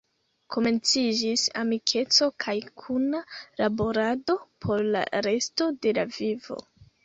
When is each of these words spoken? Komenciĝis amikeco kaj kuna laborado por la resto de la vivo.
Komenciĝis 0.53 1.43
amikeco 1.63 2.31
kaj 2.45 2.57
kuna 2.85 3.23
laborado 3.63 4.39
por 4.67 4.85
la 4.99 5.07
resto 5.31 5.73
de 5.87 5.97
la 6.03 6.11
vivo. 6.21 6.63